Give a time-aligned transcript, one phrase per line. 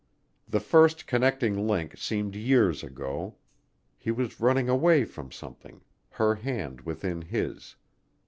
[0.47, 3.35] The first connecting link seemed years ago,
[3.99, 5.81] he was running away from something,
[6.13, 7.75] her hand within his.